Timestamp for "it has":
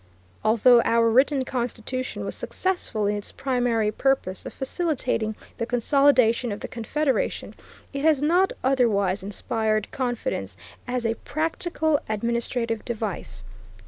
7.93-8.19